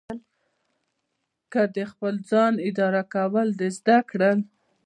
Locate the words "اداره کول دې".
2.69-3.69